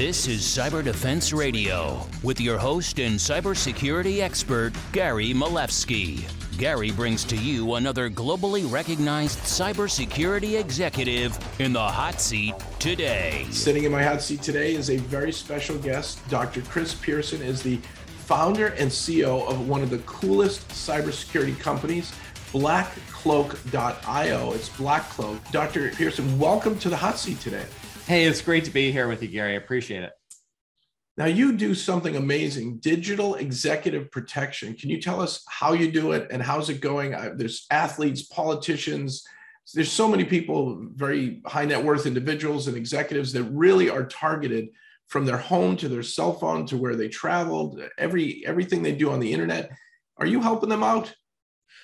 [0.00, 6.24] This is Cyber Defense Radio with your host and cybersecurity expert, Gary Miliefsky.
[6.56, 13.46] Gary brings to you another globally recognized cybersecurity executive in the hot seat today.
[13.50, 16.26] Sitting in my hot seat today is a very special guest.
[16.30, 16.62] Dr.
[16.62, 17.76] Chris Pierson is the
[18.24, 22.10] founder and CEO of one of the coolest cybersecurity companies,
[22.52, 24.52] blackcloak.io.
[24.54, 25.52] It's Blackcloak.
[25.52, 25.90] Dr.
[25.90, 27.66] Pierson, welcome to the hot seat today.
[28.10, 29.52] Hey, it's great to be here with you, Gary.
[29.52, 30.10] I appreciate it.
[31.16, 34.74] Now, you do something amazing digital executive protection.
[34.74, 37.12] Can you tell us how you do it and how's it going?
[37.36, 39.22] There's athletes, politicians,
[39.74, 44.70] there's so many people, very high net worth individuals and executives that really are targeted
[45.06, 49.12] from their home to their cell phone to where they traveled, every everything they do
[49.12, 49.70] on the internet.
[50.16, 51.14] Are you helping them out?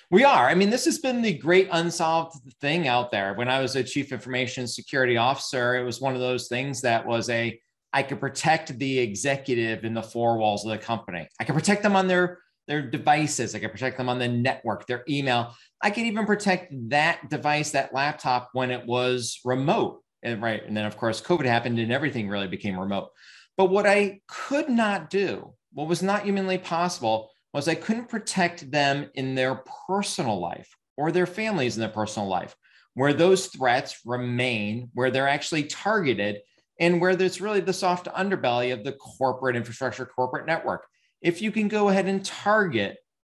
[0.09, 0.47] We are.
[0.47, 3.33] I mean, this has been the great unsolved thing out there.
[3.33, 7.05] When I was a chief information security officer, it was one of those things that
[7.05, 7.59] was a
[7.91, 11.27] I could protect the executive in the four walls of the company.
[11.39, 13.55] I could protect them on their their devices.
[13.55, 15.55] I could protect them on the network, their email.
[15.81, 20.01] I could even protect that device, that laptop when it was remote.
[20.23, 20.63] And right.
[20.65, 23.09] And then of course COVID happened and everything really became remote.
[23.57, 28.69] But what I could not do, what was not humanly possible, was I couldn't protect
[28.69, 32.55] them in their personal life or their families in their personal life,
[32.93, 36.39] where those threats remain, where they're actually targeted,
[36.79, 40.85] and where there's really the soft underbelly of the corporate infrastructure, corporate network.
[41.23, 42.97] If you can go ahead and target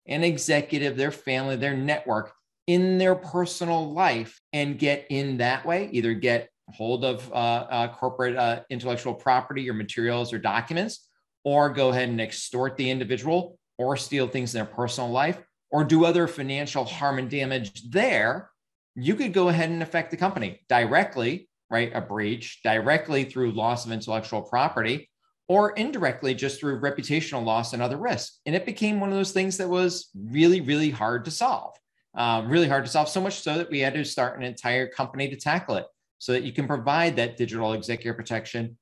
[0.07, 2.33] an executive, their family, their network
[2.65, 7.93] in their personal life and get in that way, either get hold of uh, uh,
[7.93, 11.07] corporate uh, intellectual property or materials or documents,
[11.43, 15.83] or go ahead and extort the individual or steal things in their personal life or
[15.83, 18.49] do other financial harm and damage there,
[18.95, 21.91] you could go ahead and affect the company directly, right?
[21.93, 25.09] A breach, directly through loss of intellectual property,
[25.49, 28.39] or indirectly just through reputational loss and other risks.
[28.45, 31.75] And it became one of those things that was really, really hard to solve.
[32.15, 34.87] Uh, really hard to solve, so much so that we had to start an entire
[34.87, 35.85] company to tackle it
[36.17, 38.75] so that you can provide that digital executive protection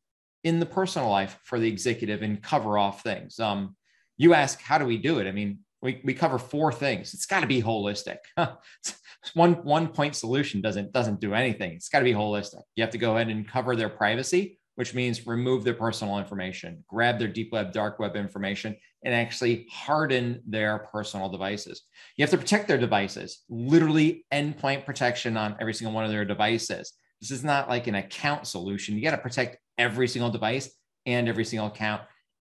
[0.46, 3.38] in the personal life for the executive and cover off things.
[3.40, 3.76] Um,
[4.18, 5.28] you ask, how do we do it?
[5.28, 7.14] I mean, we, we cover four things.
[7.14, 8.18] It's got to be holistic.
[9.34, 11.74] one one point solution doesn't doesn't do anything.
[11.74, 12.62] It's got to be holistic.
[12.76, 16.84] You have to go ahead and cover their privacy, which means remove their personal information,
[16.88, 21.84] grab their deep web, dark web information, and actually harden their personal devices.
[22.18, 26.26] You have to protect their devices, literally endpoint protection on every single one of their
[26.26, 26.94] devices.
[27.22, 28.96] This is not like an account solution.
[28.96, 30.70] You got to protect every single device
[31.06, 32.02] and every single account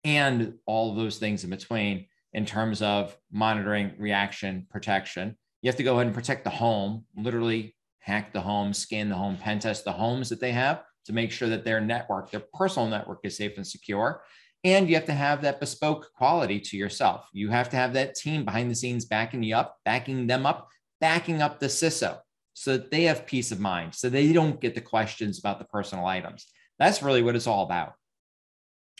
[0.04, 5.36] and all of those things in between in terms of monitoring, reaction, protection.
[5.62, 9.14] You have to go ahead and protect the home, literally hack the home, scan the
[9.16, 12.44] home, pen test the homes that they have to make sure that their network, their
[12.54, 14.22] personal network is safe and secure.
[14.64, 17.28] And you have to have that bespoke quality to yourself.
[17.32, 20.68] You have to have that team behind the scenes backing you up, backing them up,
[21.00, 22.18] backing up the CISO
[22.54, 25.64] so that they have peace of mind, so they don't get the questions about the
[25.66, 26.46] personal items.
[26.78, 27.92] That's really what it's all about.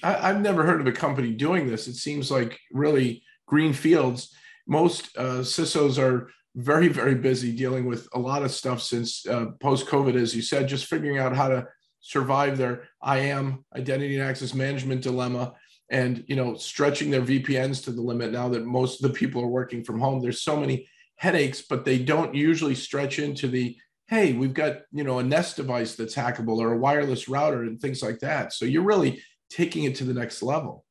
[0.03, 1.89] I, have never heard of a company doing this.
[1.89, 4.35] It seems like really green fields.
[4.67, 9.47] Most uh, CISOs are very, very busy dealing with a lot of stuff since uh,
[9.61, 11.67] post COVID, as you said, just figuring out how to
[12.01, 15.55] survive their IAM identity and access management dilemma
[15.91, 19.43] and you know stretching their VPNs to the limit now that most of the people
[19.43, 20.21] are working from home.
[20.21, 23.77] There's so many headaches, but they don't usually stretch into the
[24.09, 27.81] hey, we've got you know a Nest device that's hackable or a wireless router and
[27.81, 28.53] things like that.
[28.53, 30.85] So you're really taking it to the next level.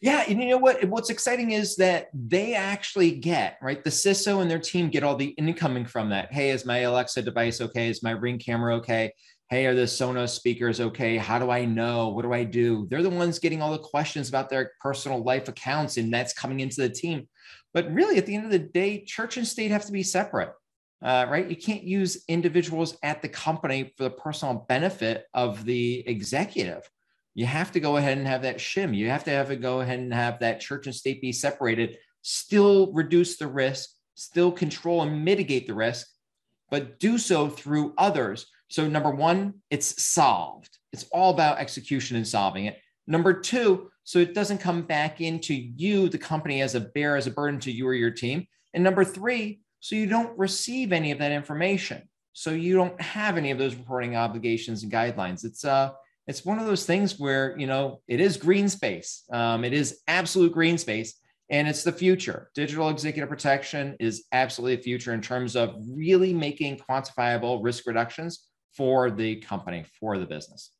[0.00, 0.84] Yeah, and you know what?
[0.84, 3.82] What's exciting is that they actually get right.
[3.82, 6.32] The CISO and their team get all the incoming from that.
[6.32, 7.88] Hey, is my Alexa device okay?
[7.88, 9.12] Is my Ring camera okay?
[9.50, 11.16] Hey, are the Sonos speakers okay?
[11.16, 12.08] How do I know?
[12.08, 12.86] What do I do?
[12.90, 16.60] They're the ones getting all the questions about their personal life accounts, and that's coming
[16.60, 17.28] into the team.
[17.72, 20.52] But really, at the end of the day, church and state have to be separate.
[21.02, 21.50] Uh, right?
[21.50, 26.88] You can't use individuals at the company for the personal benefit of the executive
[27.34, 28.96] you have to go ahead and have that shim.
[28.96, 31.98] You have to have it go ahead and have that church and state be separated,
[32.22, 36.06] still reduce the risk, still control and mitigate the risk,
[36.70, 38.46] but do so through others.
[38.68, 40.78] So, number one, it's solved.
[40.92, 42.78] It's all about execution and solving it.
[43.06, 47.26] Number two, so it doesn't come back into you, the company, as a bear, as
[47.26, 48.46] a burden to you or your team.
[48.72, 52.08] And number three, so you don't receive any of that information.
[52.32, 55.44] So you don't have any of those reporting obligations and guidelines.
[55.44, 55.92] It's uh
[56.26, 60.00] it's one of those things where you know it is green space um, it is
[60.08, 65.20] absolute green space and it's the future digital executive protection is absolutely the future in
[65.20, 70.72] terms of really making quantifiable risk reductions for the company for the business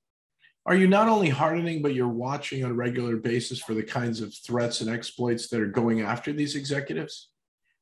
[0.67, 4.23] are you not only hardening, but you're watching on a regular basis for the kinds
[4.23, 7.29] of threats and exploits that are going after these executives?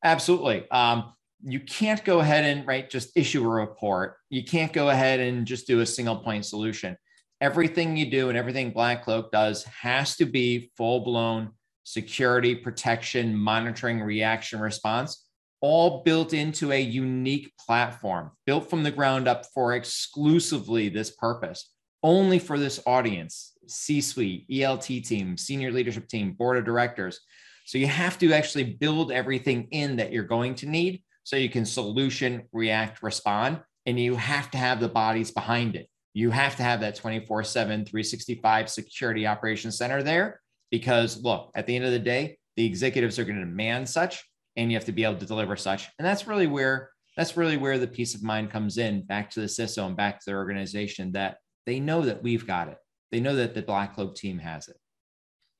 [0.02, 0.68] Absolutely.
[0.70, 1.12] Um,
[1.44, 4.16] you can't go ahead and right just issue a report.
[4.30, 6.96] You can't go ahead and just do a single point solution.
[7.42, 11.50] Everything you do and everything Black Cloak does has to be full blown
[11.82, 15.26] security, protection, monitoring, reaction, response,
[15.60, 21.72] all built into a unique platform built from the ground up for exclusively this purpose,
[22.04, 27.18] only for this audience, C suite, ELT team, senior leadership team, board of directors.
[27.64, 31.48] So you have to actually build everything in that you're going to need so you
[31.48, 35.88] can solution, react, respond, and you have to have the bodies behind it.
[36.14, 41.66] You have to have that 24 7, 365 security operations center there because, look, at
[41.66, 44.22] the end of the day, the executives are going to demand such
[44.56, 45.88] and you have to be able to deliver such.
[45.98, 49.40] And that's really where that's really where the peace of mind comes in back to
[49.40, 51.36] the CISO and back to their organization that
[51.66, 52.78] they know that we've got it.
[53.10, 54.76] They know that the Black Cloak team has it.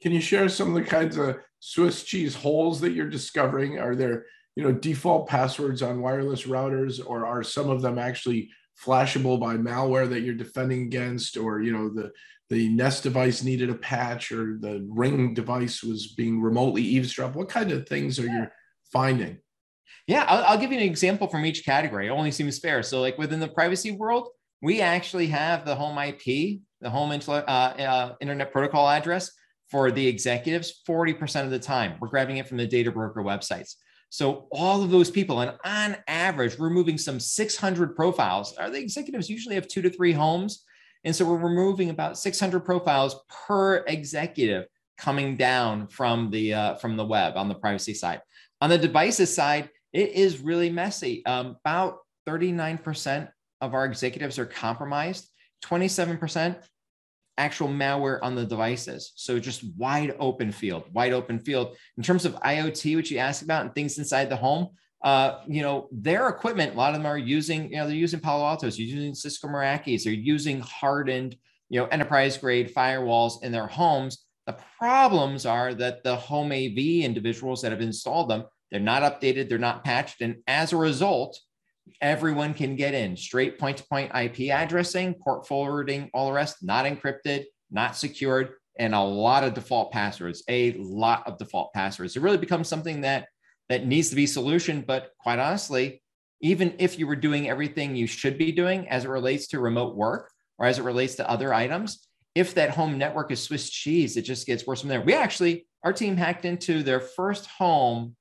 [0.01, 3.79] Can you share some of the kinds of Swiss cheese holes that you're discovering?
[3.79, 4.25] Are there
[4.57, 8.51] you know default passwords on wireless routers or are some of them actually
[8.85, 12.11] flashable by malware that you're defending against or you know the
[12.51, 17.35] the nest device needed a patch or the ring device was being remotely eavesdropped.
[17.35, 18.47] What kind of things are you
[18.93, 19.39] finding?
[20.07, 22.09] Yeah I'll, I'll, give you an example from each category.
[22.09, 22.83] It only seems fair.
[22.83, 24.29] So like within the privacy world
[24.61, 29.31] we actually have the home ip the home uh, uh, internet protocol address
[29.71, 31.95] for the executives 40% of the time.
[32.01, 33.77] We're grabbing it from the data broker websites
[34.13, 38.53] so all of those people, and on average, we're moving some 600 profiles.
[38.59, 40.67] Are the executives usually have two to three homes?
[41.05, 44.67] And so we're removing about 600 profiles per executive
[44.99, 48.21] coming down from the uh, from the web on the privacy side.
[48.61, 51.25] On the devices side, it is really messy.
[51.25, 53.31] Um, about 39%
[53.63, 55.27] of our executives are compromised.
[55.65, 56.63] 27%
[57.39, 59.13] actual malware on the devices.
[59.17, 61.77] So just wide open field, wide open field.
[61.97, 64.69] In terms of IoT, which you asked about, and things inside the home,
[65.03, 68.21] uh, you know, their equipment, a lot of them are using, you know, they're using
[68.21, 71.37] Palo Altos, they're using Cisco Meraki's, they're using hardened,
[71.69, 74.25] you know, enterprise grade firewalls in their homes.
[74.47, 79.49] The problems are that the home AV individuals that have installed them, they're not updated,
[79.49, 80.21] they're not patched.
[80.21, 81.39] And as a result,
[82.01, 86.59] everyone can get in straight point to point IP addressing, port forwarding, all the rest,
[86.63, 92.17] not encrypted, not secured, and a lot of default passwords, a lot of default passwords.
[92.17, 93.29] It really becomes something that
[93.69, 94.83] that needs to be solution.
[94.87, 96.03] But quite honestly,
[96.41, 99.97] even if you were doing everything you should be doing as it relates to remote
[99.97, 104.17] work or as it relates to other items, if that home network is Swiss cheese,
[104.17, 105.01] it just gets worse from there.
[105.01, 108.17] We actually, our team hacked into their first home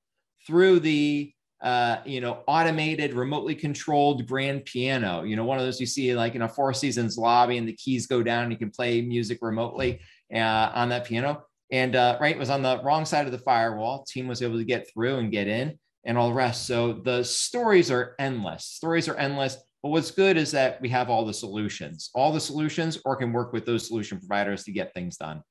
[0.45, 5.23] through the uh, you know, automated, remotely controlled grand piano.
[5.23, 7.73] You know, one of those you see like in a Four Seasons lobby, and the
[7.73, 9.99] keys go down, and you can play music remotely
[10.33, 11.43] uh, on that piano.
[11.71, 14.03] And uh, right, was on the wrong side of the firewall.
[14.03, 16.65] Team was able to get through and get in, and all the rest.
[16.65, 18.65] So the stories are endless.
[18.65, 19.57] Stories are endless.
[19.83, 23.31] But what's good is that we have all the solutions, all the solutions, or can
[23.33, 25.41] work with those solution providers to get things done.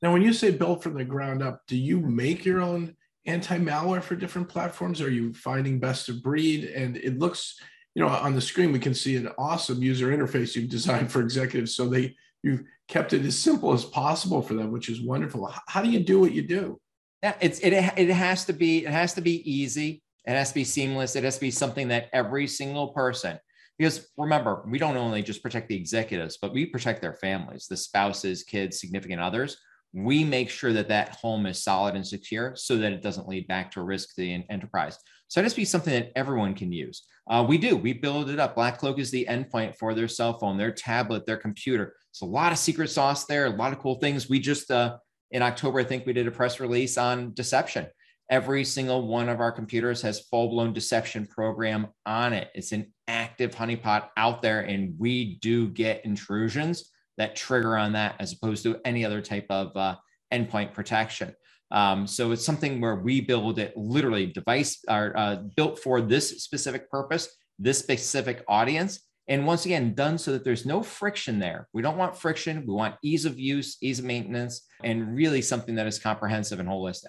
[0.00, 2.96] Now, when you say built from the ground up, do you make your own
[3.26, 5.00] anti-malware for different platforms?
[5.00, 6.64] Are you finding best of breed?
[6.64, 7.60] And it looks,
[7.94, 11.20] you know, on the screen we can see an awesome user interface you've designed for
[11.20, 11.74] executives.
[11.74, 15.52] So they you've kept it as simple as possible for them, which is wonderful.
[15.68, 16.80] How do you do what you do?
[17.22, 20.02] Yeah, it's it it has to be it has to be easy.
[20.24, 21.16] It has to be seamless.
[21.16, 23.38] It has to be something that every single person
[23.78, 27.76] because remember, we don't only just protect the executives, but we protect their families, the
[27.76, 29.56] spouses, kids, significant others
[29.92, 33.46] we make sure that that home is solid and secure so that it doesn't lead
[33.46, 34.98] back to risk to the enterprise.
[35.28, 37.04] So it has to be something that everyone can use.
[37.30, 38.54] Uh, we do, we build it up.
[38.54, 41.94] Black Cloak is the endpoint for their cell phone, their tablet, their computer.
[42.10, 44.28] It's a lot of secret sauce there, a lot of cool things.
[44.28, 44.96] We just, uh,
[45.30, 47.86] in October, I think we did a press release on deception.
[48.30, 52.50] Every single one of our computers has full blown deception program on it.
[52.54, 58.16] It's an active honeypot out there, and we do get intrusions that trigger on that
[58.18, 59.96] as opposed to any other type of uh,
[60.32, 61.34] endpoint protection.
[61.70, 66.42] Um, so it's something where we build it literally device are uh, built for this
[66.42, 69.00] specific purpose, this specific audience.
[69.28, 71.68] And once again, done so that there's no friction there.
[71.72, 72.64] We don't want friction.
[72.66, 76.68] We want ease of use, ease of maintenance, and really something that is comprehensive and
[76.68, 77.06] holistic.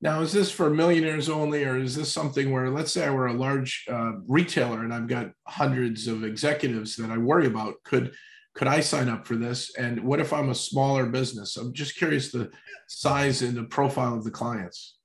[0.00, 3.26] Now, is this for millionaires only, or is this something where, let's say, I were
[3.26, 7.74] a large uh, retailer and I've got hundreds of executives that I worry about?
[7.84, 8.14] Could
[8.60, 9.74] could I sign up for this?
[9.76, 11.56] And what if I'm a smaller business?
[11.56, 12.50] I'm just curious the
[12.88, 14.98] size and the profile of the clients.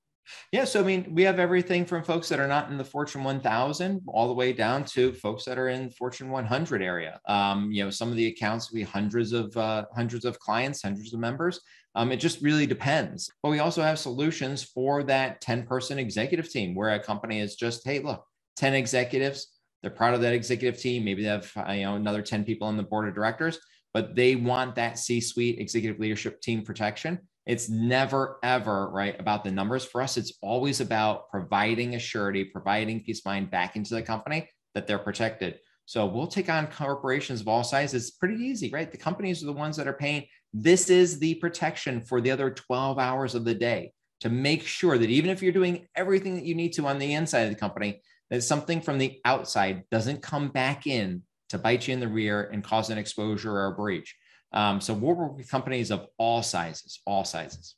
[0.51, 3.23] Yeah, so I mean, we have everything from folks that are not in the Fortune
[3.23, 7.21] 1000 all the way down to folks that are in Fortune 100 area.
[7.29, 11.13] Um, you know, some of the accounts we hundreds of uh, hundreds of clients, hundreds
[11.13, 11.61] of members.
[11.95, 13.31] Um, it just really depends.
[13.41, 17.55] But we also have solutions for that 10 person executive team where a company is
[17.55, 18.25] just, hey, look,
[18.57, 19.54] 10 executives.
[19.85, 21.05] They're proud of that executive team.
[21.05, 23.59] Maybe they have you know another 10 people on the board of directors,
[23.93, 29.51] but they want that C-suite executive leadership team protection it's never, ever right about the
[29.51, 29.85] numbers.
[29.85, 34.01] For us, it's always about providing a surety, providing peace of mind back into the
[34.01, 35.59] company that they're protected.
[35.85, 38.07] So we'll take on corporations of all sizes.
[38.07, 38.91] It's pretty easy, right?
[38.91, 40.25] The companies are the ones that are paying.
[40.53, 44.97] This is the protection for the other 12 hours of the day to make sure
[44.97, 47.55] that even if you're doing everything that you need to on the inside of the
[47.55, 52.07] company, that something from the outside doesn't come back in to bite you in the
[52.07, 54.15] rear and cause an exposure or a breach.
[54.51, 57.75] Um, so we'll work with companies of all sizes, all sizes.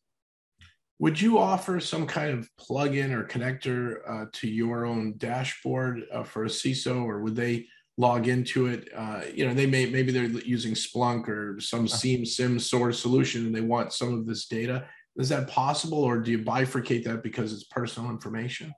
[1.00, 6.24] Would you offer some kind of plug-in or connector uh, to your own dashboard uh,
[6.24, 8.90] for a CISO, or would they log into it?
[8.96, 13.46] Uh, you know, they may maybe they're using Splunk or some SIEM SIM source solution,
[13.46, 14.88] and they want some of this data.
[15.18, 18.74] Is that possible, or do you bifurcate that because it's personal information?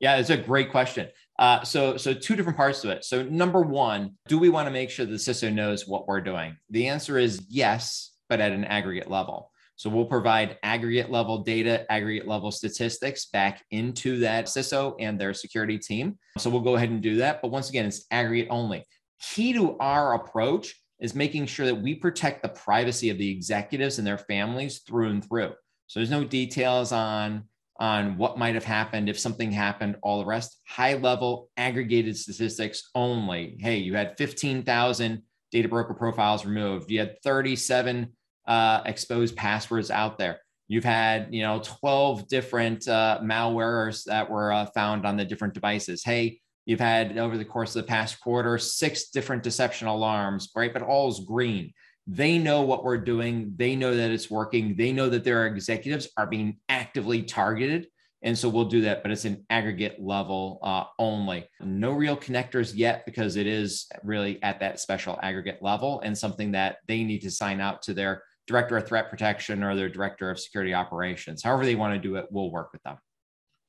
[0.00, 1.08] Yeah, it's a great question.
[1.38, 3.04] Uh, so, so two different parts to it.
[3.04, 6.56] So, number one, do we want to make sure the CISO knows what we're doing?
[6.70, 9.50] The answer is yes, but at an aggregate level.
[9.76, 15.34] So, we'll provide aggregate level data, aggregate level statistics back into that CISO and their
[15.34, 16.18] security team.
[16.38, 17.40] So, we'll go ahead and do that.
[17.40, 18.84] But once again, it's aggregate only.
[19.20, 23.98] Key to our approach is making sure that we protect the privacy of the executives
[23.98, 25.52] and their families through and through.
[25.86, 27.44] So, there's no details on
[27.78, 32.90] on what might have happened if something happened, all the rest, high level aggregated statistics
[32.94, 33.56] only.
[33.60, 36.90] Hey, you had 15,000 data broker profiles removed.
[36.90, 38.12] You had 37
[38.46, 40.40] uh, exposed passwords out there.
[40.66, 45.54] You've had, you know, 12 different uh, malwares that were uh, found on the different
[45.54, 46.04] devices.
[46.04, 50.72] Hey, you've had over the course of the past quarter, six different deception alarms, right?
[50.72, 51.72] But all is green.
[52.10, 53.52] They know what we're doing.
[53.56, 54.74] They know that it's working.
[54.76, 57.88] They know that their executives are being actively targeted.
[58.22, 61.48] And so we'll do that, but it's an aggregate level uh, only.
[61.60, 66.52] No real connectors yet because it is really at that special aggregate level and something
[66.52, 70.30] that they need to sign out to their director of threat protection or their director
[70.30, 71.42] of security operations.
[71.42, 72.96] However, they want to do it, we'll work with them.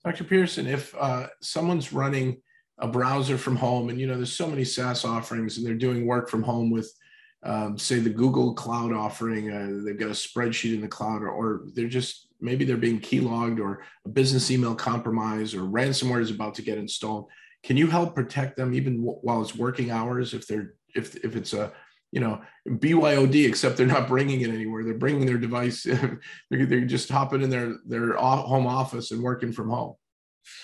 [0.05, 0.24] Dr.
[0.24, 2.41] Pierson, if uh, someone's running
[2.79, 6.08] a browser from home and you know there's so many SaaS offerings and they're doing
[6.08, 6.89] work from home with
[7.43, 11.29] um, say the Google Cloud offering, uh, they've got a spreadsheet in the cloud, or,
[11.29, 16.31] or they're just maybe they're being keylogged, or a business email compromise, or ransomware is
[16.31, 17.29] about to get installed.
[17.63, 20.34] Can you help protect them even w- while it's working hours?
[20.34, 21.72] If they're if if it's a
[22.12, 24.84] you know BYOD, except they're not bringing it anywhere.
[24.84, 25.84] They're bringing their device.
[26.50, 29.96] they're, they're just hopping in their their home office and working from home.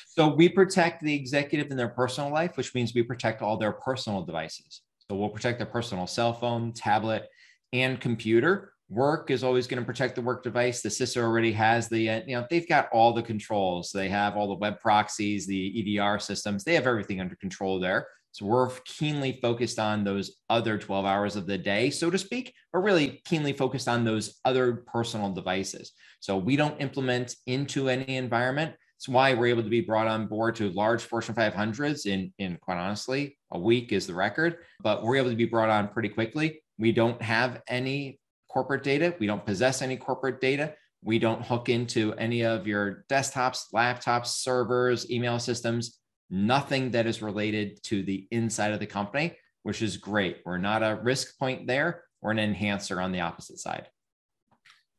[0.07, 3.73] So we protect the executive in their personal life, which means we protect all their
[3.73, 4.81] personal devices.
[5.09, 7.27] So we'll protect their personal cell phone, tablet,
[7.73, 8.73] and computer.
[8.89, 10.81] Work is always going to protect the work device.
[10.81, 13.91] The CISO already has the, uh, you know, they've got all the controls.
[13.91, 16.63] They have all the web proxies, the EDR systems.
[16.63, 18.07] They have everything under control there.
[18.31, 22.53] So we're keenly focused on those other 12 hours of the day, so to speak,
[22.73, 25.93] but really keenly focused on those other personal devices.
[26.19, 28.75] So we don't implement into any environment.
[28.97, 32.57] It's why we're able to be brought on board to large Fortune 500s in, in
[32.61, 36.09] quite honestly, a week is the record, but we're able to be brought on pretty
[36.09, 36.61] quickly.
[36.77, 39.15] We don't have any corporate data.
[39.19, 40.75] We don't possess any corporate data.
[41.03, 45.99] We don't hook into any of your desktops, laptops, servers, email systems,
[46.29, 50.37] nothing that is related to the inside of the company, which is great.
[50.45, 52.03] We're not a risk point there.
[52.21, 53.87] We're an enhancer on the opposite side.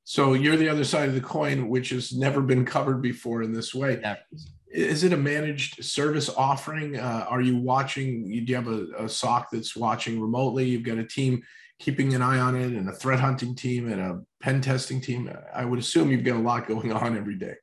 [0.09, 3.53] So you're the other side of the coin, which has never been covered before in
[3.53, 4.01] this way.
[4.71, 6.97] Is it a managed service offering?
[6.97, 8.29] Uh, are you watching?
[8.29, 10.65] Do you have a, a SOC that's watching remotely?
[10.65, 11.43] You've got a team
[11.81, 15.29] keeping an eye on it, and a threat hunting team, and a pen testing team.
[15.53, 17.55] I would assume you've got a lot going on every day.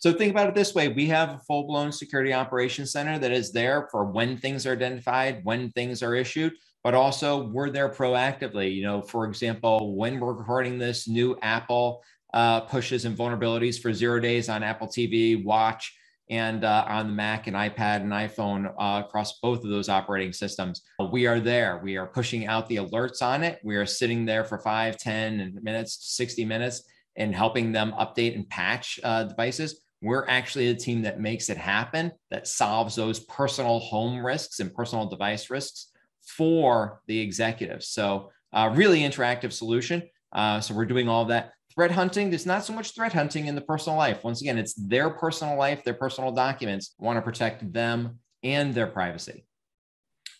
[0.00, 3.52] So think about it this way: we have a full-blown security operations center that is
[3.52, 6.54] there for when things are identified, when things are issued
[6.84, 8.74] but also we're there proactively.
[8.74, 12.02] You know, for example, when we're recording this, new Apple
[12.34, 15.96] uh, pushes and vulnerabilities for zero days on Apple TV, Watch,
[16.30, 20.32] and uh, on the Mac and iPad and iPhone uh, across both of those operating
[20.32, 20.82] systems.
[21.10, 21.80] We are there.
[21.82, 23.60] We are pushing out the alerts on it.
[23.64, 26.82] We are sitting there for five, 10 minutes, 60 minutes,
[27.16, 29.80] and helping them update and patch uh, devices.
[30.02, 34.72] We're actually the team that makes it happen, that solves those personal home risks and
[34.72, 35.90] personal device risks
[36.36, 37.88] for the executives.
[37.88, 40.02] So, uh, really interactive solution.
[40.32, 43.54] Uh, so, we're doing all that threat hunting, there's not so much threat hunting in
[43.54, 44.24] the personal life.
[44.24, 46.96] Once again, it's their personal life, their personal documents.
[46.98, 49.44] want to protect them and their privacy.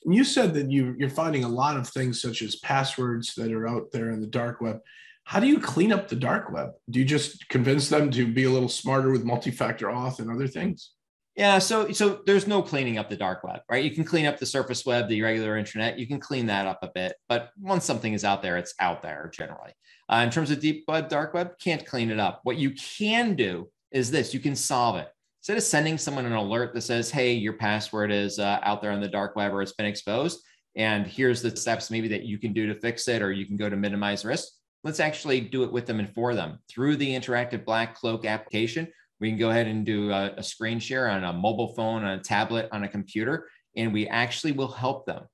[0.04, 3.68] You said that you, you're finding a lot of things such as passwords that are
[3.68, 4.80] out there in the dark web.
[5.23, 6.71] How do you clean up the dark web?
[6.90, 10.49] Do you just convince them to be a little smarter with multi-factor auth and other
[10.49, 10.90] things?
[11.38, 13.85] Yeah, so so there's no cleaning up the dark web, right?
[13.85, 15.97] You can clean up the surface web, the regular internet.
[15.97, 19.02] You can clean that up a bit, but once something is out there, it's out
[19.02, 19.71] there generally.
[20.12, 22.40] Uh, in terms of deep web, dark web, can't clean it up.
[22.42, 25.09] What you can do is this: you can solve it.
[25.42, 28.90] Instead of sending someone an alert that says, "Hey, your password is uh, out there
[28.90, 30.40] on the dark web or it's been exposed,"
[30.75, 33.57] and here's the steps maybe that you can do to fix it, or you can
[33.57, 34.49] go to minimize risk.
[34.83, 38.88] Let's actually do it with them and for them through the interactive Black Cloak application
[39.20, 42.18] we can go ahead and do a, a screen share on a mobile phone, on
[42.18, 45.25] a tablet, on a computer, and we actually will help them.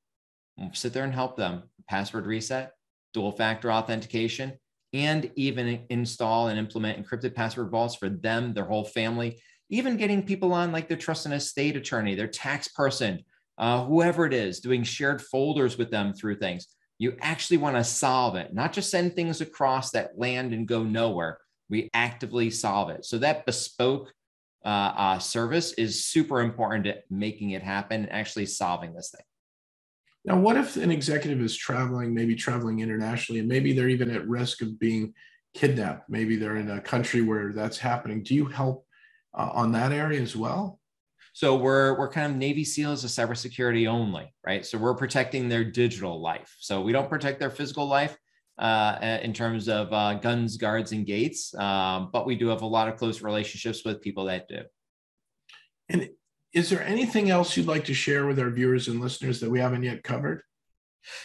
[0.57, 2.73] We'll sit there and help them password reset,
[3.13, 4.55] dual factor authentication,
[4.93, 10.23] and even install and implement encrypted password vaults for them, their whole family, even getting
[10.23, 13.25] people on like their trust and estate attorney, their tax person,
[13.59, 16.69] uh, whoever it is, doing shared folders with them through things.
[16.99, 20.85] You actually want to solve it, not just send things across that land and go
[20.85, 21.39] nowhere
[21.69, 23.05] we actively solve it.
[23.05, 24.13] So that bespoke
[24.65, 29.25] uh, uh, service is super important to making it happen and actually solving this thing.
[30.25, 34.27] Now, what if an executive is traveling, maybe traveling internationally, and maybe they're even at
[34.27, 35.13] risk of being
[35.53, 36.09] kidnapped?
[36.09, 38.23] Maybe they're in a country where that's happening.
[38.23, 38.87] Do you help
[39.37, 40.81] uh, on that area as well?
[41.35, 44.65] So we're we're kind of Navy SEALs of cybersecurity only, right?
[44.65, 46.55] So we're protecting their digital life.
[46.61, 48.17] So we don't protect their physical life,
[48.59, 51.55] uh, in terms of uh, guns, guards, and gates.
[51.55, 54.63] Um, but we do have a lot of close relationships with people that do.
[55.89, 56.09] And
[56.53, 59.59] is there anything else you'd like to share with our viewers and listeners that we
[59.59, 60.43] haven't yet covered?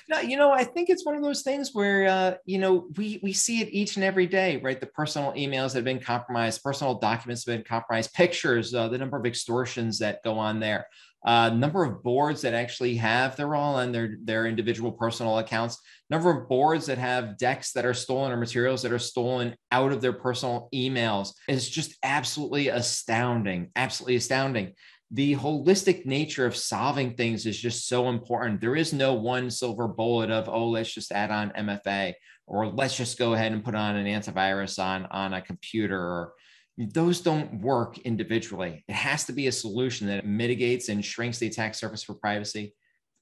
[0.09, 3.19] No, you know, I think it's one of those things where uh, you know we
[3.23, 4.79] we see it each and every day, right?
[4.79, 8.97] The personal emails that have been compromised, personal documents have been compromised, pictures, uh, the
[8.97, 10.85] number of extortions that go on there,
[11.25, 15.77] uh, number of boards that actually have they're all on their their individual personal accounts
[16.09, 19.91] number of boards that have decks that are stolen or materials that are stolen out
[19.91, 21.33] of their personal emails.
[21.47, 24.73] Is just absolutely astounding absolutely astounding.
[25.11, 28.61] The holistic nature of solving things is just so important.
[28.61, 32.13] There is no one silver bullet of oh let's just add on mfa
[32.47, 36.33] or let's just go ahead and put on an antivirus on on a computer or
[36.79, 38.85] those don't work individually.
[38.87, 42.73] It has to be a solution that mitigates and shrinks the attack surface for privacy,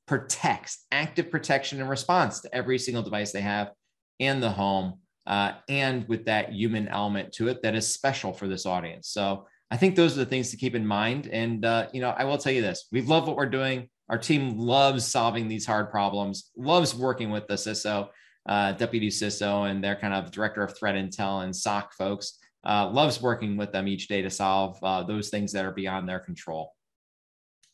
[0.06, 3.72] protects active protection and response to every single device they have
[4.20, 8.48] in the home, uh, and with that human element to it that is special for
[8.48, 9.10] this audience.
[9.10, 11.28] So I think those are the things to keep in mind.
[11.28, 13.90] And uh, you know, I will tell you this: we love what we're doing.
[14.08, 18.10] Our team loves solving these hard problems, loves working with the CISO,
[18.48, 22.90] uh, deputy CISO, and their kind of director of threat intel and SOC folks uh,
[22.90, 26.20] loves working with them each day to solve uh, those things that are beyond their
[26.20, 26.74] control.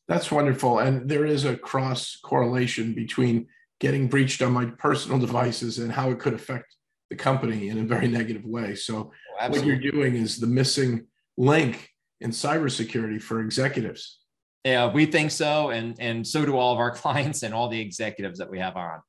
[0.08, 0.80] That's wonderful.
[0.80, 3.48] And there is a cross correlation between
[3.80, 6.76] getting breached on my personal devices and how it could affect
[7.10, 8.76] the company in a very negative way.
[8.76, 11.90] So, oh, what you're doing is the missing link
[12.22, 14.20] in cybersecurity for executives.
[14.64, 15.72] Yeah, we think so.
[15.72, 18.78] And, and so do all of our clients and all the executives that we have
[18.78, 19.02] on.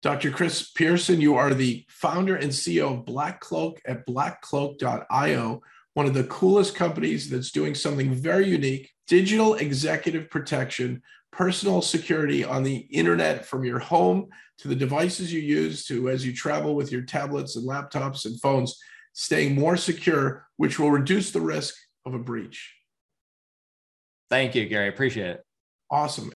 [0.00, 0.30] Dr.
[0.30, 5.60] Chris Pierson, you are the founder and CEO of Black Cloak at blackcloak.io,
[5.94, 12.44] one of the coolest companies that's doing something very unique digital executive protection, personal security
[12.44, 16.74] on the internet from your home to the devices you use to as you travel
[16.74, 18.78] with your tablets and laptops and phones,
[19.14, 22.74] staying more secure, which will reduce the risk of a breach.
[24.30, 24.88] Thank you, Gary.
[24.88, 25.44] Appreciate it.
[25.90, 26.30] Awesome.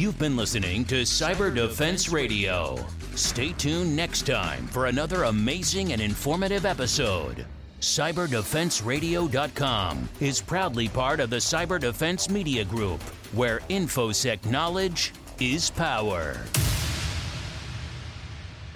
[0.00, 2.82] You've been listening to Cyber Defense Radio.
[3.16, 7.44] Stay tuned next time for another amazing and informative episode.
[7.82, 13.02] CyberDefenseRadio.com is proudly part of the Cyber Defense Media Group,
[13.34, 16.34] where InfoSec knowledge is power.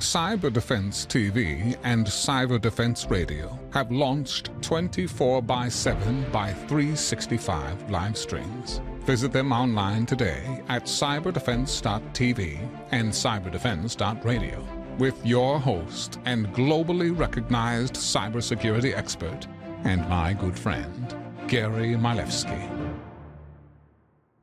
[0.00, 8.18] Cyber Defense TV and Cyber Defense Radio have launched 24 by 7 by 365 live
[8.18, 8.82] streams.
[9.04, 12.58] Visit them online today at cyberdefense.tv
[12.90, 14.66] and cyberdefense.radio
[14.98, 19.46] with your host and globally recognized cybersecurity expert
[19.84, 21.14] and my good friend,
[21.48, 22.83] Gary Miliefsky.